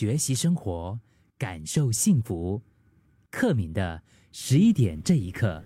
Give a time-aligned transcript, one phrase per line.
[0.00, 0.98] 学习生活，
[1.36, 2.62] 感受幸福。
[3.30, 4.00] 克敏的
[4.32, 5.62] 十一点这一刻，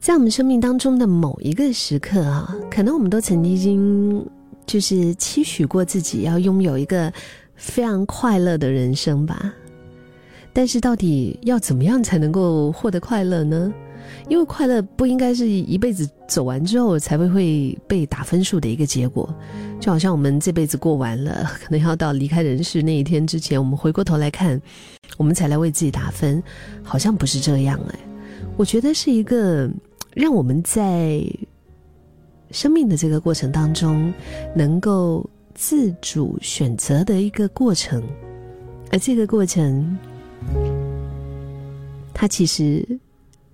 [0.00, 4.28] 在我们生命当中的某一个时刻啊，可能我们都曾经
[4.66, 7.12] 就是期许过自己要拥有一个
[7.54, 9.54] 非常快乐的人生吧。
[10.52, 13.72] 但是，到底要怎么样才能够获得快乐呢？
[14.28, 19.28] 因为快乐不应该是一辈子走完之后才会会被打分数的一个结果，
[19.80, 24.60] 就好像我们这辈子过完了，可能要到离开人世那一天之前，我们回过头来看，
[25.16, 26.42] 我们才来为自己打分，
[26.82, 27.98] 好像不是这样哎。
[28.56, 29.70] 我觉得是一个
[30.14, 31.22] 让我们在
[32.50, 34.12] 生命的这个过程当中
[34.54, 38.02] 能够自主选择的一个过程，
[38.90, 39.98] 而这个过程，
[42.14, 42.86] 它其实。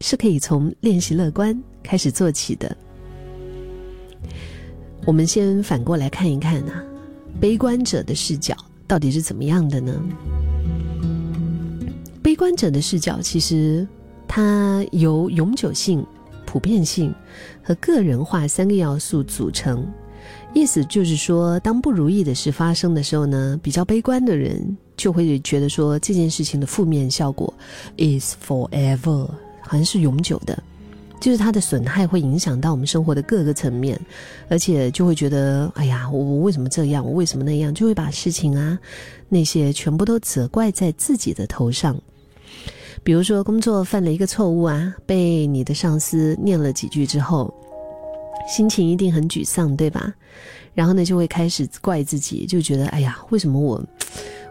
[0.00, 2.76] 是可以从练习乐观开始做起的。
[5.06, 6.82] 我们先反过来看一看啊，
[7.40, 10.02] 悲观者的视角到底是怎么样的呢？
[12.22, 13.86] 悲观者的视角其实
[14.26, 16.04] 它由永久性、
[16.46, 17.14] 普遍性
[17.62, 19.86] 和个人化三个要素组成。
[20.54, 27.52] 意思就是说，当不如意的事发生的时候呢，比较悲观的人就会觉得说这件事情的负面效果
[27.98, 29.28] is forever。
[29.66, 30.62] 好像是永久的，
[31.20, 33.98] 就是它的损害会影响到我们生活的各个层面，
[34.48, 37.04] 而且就会觉得，哎呀，我我为什么这样？
[37.04, 37.74] 我为什么那样？
[37.74, 38.78] 就会把事情啊
[39.28, 41.96] 那些全部都责怪在自己的头上。
[43.02, 47.52] 比如说工作犯了一个错误啊，被你的上司念了几句之后，
[48.48, 50.14] 心情一定很沮丧，对吧？
[50.74, 53.82] 然后呢，就会开始怪自己，就觉得，哎呀，为什么我？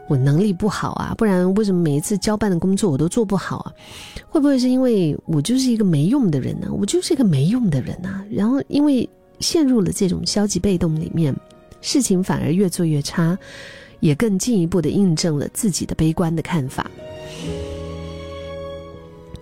[0.07, 3.73] 我能力不好啊，不然为什么每一次交办的工作我都做不好啊？
[4.29, 6.67] 会不会是因为我就是一个没用的人呢？
[6.71, 8.23] 我就是一个没用的人啊！
[8.29, 11.33] 然后因为陷入了这种消极被动里面，
[11.81, 13.37] 事情反而越做越差，
[14.01, 16.89] 也更进一步的印证了自己的悲观的看法。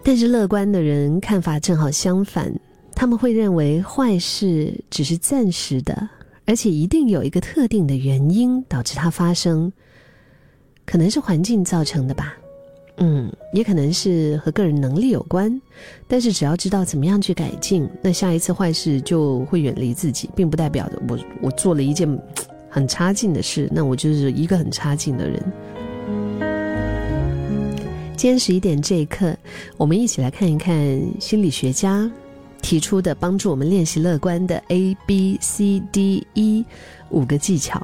[0.04, 2.54] 但是乐观的人看法正好相反，
[2.96, 6.08] 他们会认为坏事只是暂时的，
[6.46, 9.72] 而且一定有一个特定的原因导致它发生。
[10.86, 12.38] 可能是环境造成的吧，
[12.98, 15.62] 嗯，也可能是和个人能力有关。
[16.08, 22.08] 但是只要知道怎么样去改进，那下一次坏事就会远离自己，并不代表着我我做了一件
[22.70, 25.42] 很差劲的事，那我就是一个很差劲的人。
[28.18, 29.36] 今天十一点这一刻，
[29.78, 30.76] 我们一起来看一看
[31.20, 32.12] 心理学家
[32.62, 36.64] 提出的帮助我们练习乐观的 A B C D E
[37.10, 37.82] 五个技巧。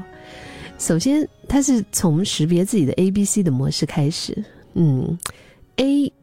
[0.78, 4.44] 首先，他是从识别自己的 A、B、C 的模式开始。
[4.76, 5.18] 嗯
[5.78, 6.14] ，A，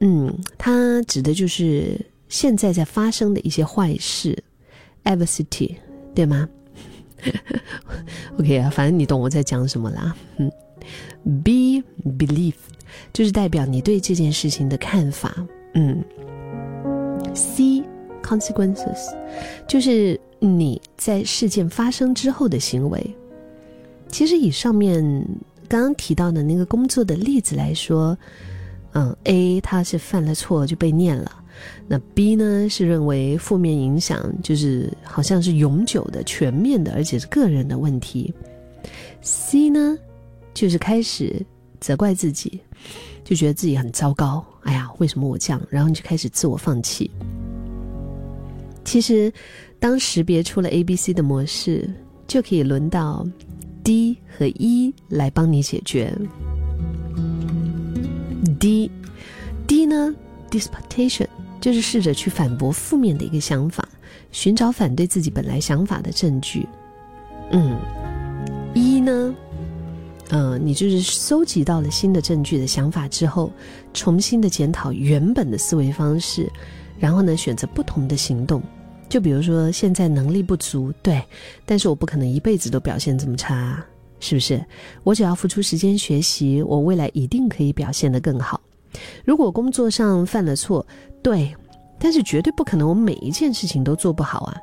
[0.00, 1.98] 嗯，它指的就是
[2.28, 4.36] 现在在发生的一些坏事
[5.04, 5.76] ，adversity，
[6.14, 6.46] 对吗？
[8.38, 10.14] OK 啊，反正你懂我在讲什么啦。
[10.36, 10.52] 嗯
[11.42, 12.54] ，B，belief，
[13.12, 15.34] 就是代表你对这件事情的看法。
[15.72, 16.04] 嗯
[17.34, 19.16] ，C，consequences，
[19.66, 23.16] 就是你在事件发生之后的行为。
[24.14, 25.02] 其实以上面
[25.66, 28.16] 刚刚提到的那个工作的例子来说，
[28.92, 31.42] 嗯，A 他是犯了错就被念了，
[31.88, 38.32] 那 B 呢是认为负面影响就是好像是永久的、全面的，而且是个人的问题。
[39.20, 39.98] C 呢
[40.54, 41.44] 就是开始
[41.80, 42.60] 责怪自己，
[43.24, 45.60] 就觉得自己很糟糕，哎呀，为什么我这样？
[45.68, 47.10] 然后你就开始自我放弃。
[48.84, 49.32] 其实，
[49.80, 51.90] 当识别出了 A、B、C 的模式，
[52.28, 53.26] 就可以轮到。
[53.84, 56.12] D 和 E 来帮你解决。
[58.58, 60.12] D，D 呢
[60.50, 61.26] ？Disputation
[61.60, 63.86] 就是试着去反驳负面的一个想法，
[64.32, 66.66] 寻找反对自己本来想法的证据。
[67.50, 67.76] 嗯
[68.74, 69.34] ，E 呢？
[70.30, 73.52] 嗯，你就是搜集到了新的证据的想法之后，
[73.92, 76.50] 重新的检讨原本的思维方式，
[76.98, 78.62] 然后呢，选择不同的行动。
[79.08, 81.22] 就比如说，现在能力不足，对，
[81.64, 83.84] 但是我不可能一辈子都表现这么差，
[84.18, 84.64] 是不是？
[85.04, 88.60] 我只要付出时间学习，我未来一定可以表现得更好。
[89.24, 90.84] 如果工作上犯了错，
[91.22, 91.54] 对，
[91.98, 94.56] 但是绝对不可能我每一件事情都做不好啊。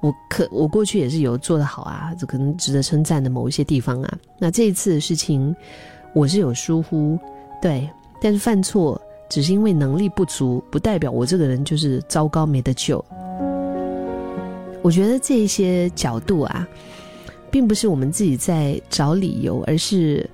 [0.00, 4.18] 我可我过去也是有做得好啊，这可能值得称赞的某一些地方啊。
[4.38, 5.54] 那这一次的事情，
[6.14, 7.18] 我是有疏忽，
[7.60, 7.86] 对，
[8.18, 8.98] 但是犯错
[9.28, 13.04] 只是因为能力不足，不代表我这个人就是糟糕没得救。
[14.82, 16.66] 我觉得这些角度啊，
[17.50, 20.28] 并不是我们自己在找理由，而是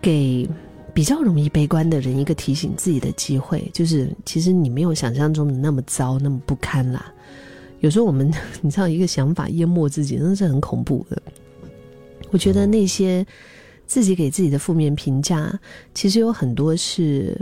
[0.00, 0.48] 给
[0.94, 3.68] 比较容易悲观的人一个提醒自己的机会。
[3.72, 7.12] 就是其实你没有想象中的那么糟，那么不堪啦。
[7.80, 8.30] 有时候我们
[8.62, 11.20] 你知道，一个想法淹没自己，真的是很恐怖的。
[12.30, 13.26] 我觉得那些
[13.86, 15.58] 自己给自己的负面评价，
[15.94, 17.36] 其实有很多是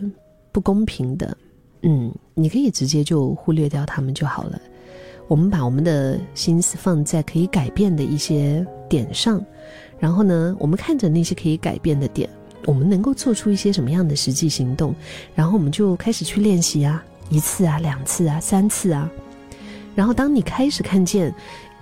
[0.51, 1.37] 不公平的。
[1.83, 4.61] 嗯，你可以直接就忽略掉他们就好了。
[5.29, 9.41] 我们把我们的心思放在可以改变的一些点上，
[9.99, 12.29] 然后呢，我们看着那些可以改变的点，
[12.65, 14.95] 我们能够做出一些什么样的实际行动，
[15.35, 19.09] 然后我们就开始去练习啊，一次啊，两次啊，三次啊。
[19.95, 21.35] 然后当你开始看见，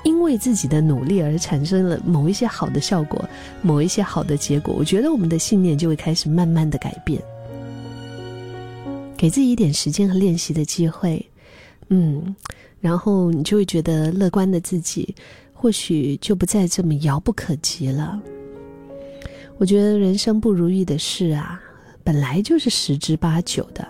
[0.02, 3.24] 因为自己的努力而产生了某一些好的效果，
[3.62, 7.22] 某一些好的结果，我觉得我们的信念就会开始慢慢的改变。
[9.16, 11.24] 给自己一点时间和练习的机会，
[11.88, 12.34] 嗯，
[12.80, 15.14] 然后你就会觉得乐观的自己，
[15.52, 18.20] 或许就不再这么遥不可及了。
[19.58, 21.60] 我觉得人生不如意的事啊，
[22.04, 23.88] 本来就是十之八九的，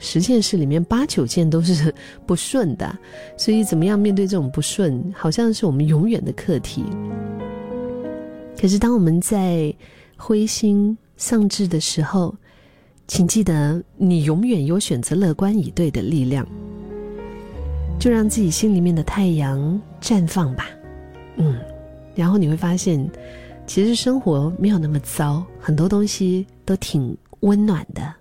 [0.00, 1.94] 十件事里面八九件都是
[2.26, 2.98] 不顺的，
[3.36, 6.84] 所以怎么样面对这种不顺，好像是我们永远的课题。
[8.60, 9.72] 可是当我们在
[10.16, 12.34] 灰心丧志的时候，
[13.06, 16.44] 请记得，你永远有选择乐观以对的力量。
[18.04, 20.66] 就让自己心里面的太阳绽放吧，
[21.36, 21.58] 嗯，
[22.14, 23.10] 然后你会发现，
[23.66, 28.14] 其实生活没有那么糟，很多东西都挺温暖的。